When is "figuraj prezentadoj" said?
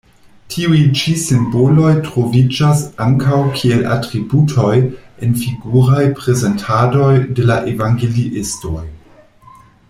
5.43-7.13